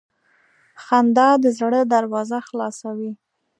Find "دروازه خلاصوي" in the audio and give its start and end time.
1.93-3.11